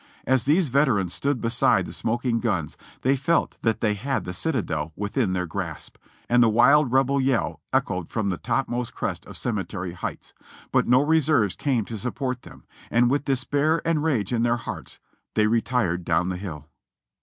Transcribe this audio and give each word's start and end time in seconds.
As 0.25 0.45
these 0.45 0.69
veterans 0.69 1.13
stood 1.13 1.39
beside 1.41 1.85
the 1.85 1.93
smoking 1.93 2.39
guns, 2.39 2.75
they 3.01 3.15
felt 3.15 3.59
that 3.61 3.81
they 3.81 3.93
had 3.93 4.23
the 4.23 4.33
citadel 4.33 4.91
within 4.95 5.33
their 5.33 5.45
grasp, 5.45 5.97
and 6.27 6.41
the 6.41 6.49
wild 6.49 6.91
Rebel 6.91 7.21
yell 7.21 7.61
echoed 7.71 8.09
from 8.09 8.29
the 8.29 8.37
topmost 8.39 8.95
crest 8.95 9.27
of 9.27 9.37
Cemetery 9.37 9.91
Heights; 9.91 10.33
but 10.71 10.87
no 10.87 11.01
reserves 11.03 11.55
came 11.55 11.85
to 11.85 11.99
support 11.99 12.41
them, 12.41 12.63
and 12.89 13.11
with 13.11 13.25
despair 13.25 13.79
and 13.85 14.03
rage 14.03 14.33
in 14.33 14.41
their 14.41 14.57
hearts, 14.57 14.99
they 15.35 15.45
retired 15.45 16.03
down 16.03 16.29
the 16.29 16.37
hill. 16.37 16.65